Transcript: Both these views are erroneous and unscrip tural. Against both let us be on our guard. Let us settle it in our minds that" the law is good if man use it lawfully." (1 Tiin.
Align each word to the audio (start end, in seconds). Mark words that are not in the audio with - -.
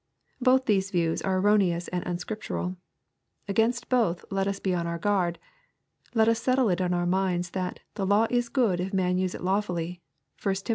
Both 0.41 0.65
these 0.65 0.89
views 0.89 1.21
are 1.21 1.37
erroneous 1.37 1.87
and 1.89 2.03
unscrip 2.05 2.37
tural. 2.39 2.75
Against 3.47 3.87
both 3.87 4.25
let 4.31 4.47
us 4.47 4.59
be 4.59 4.73
on 4.73 4.87
our 4.87 4.97
guard. 4.97 5.37
Let 6.15 6.27
us 6.27 6.41
settle 6.41 6.69
it 6.69 6.81
in 6.81 6.91
our 6.91 7.05
minds 7.05 7.51
that" 7.51 7.81
the 7.93 8.07
law 8.07 8.25
is 8.31 8.49
good 8.49 8.79
if 8.79 8.93
man 8.95 9.19
use 9.19 9.35
it 9.35 9.43
lawfully." 9.43 10.01
(1 10.41 10.55
Tiin. 10.55 10.69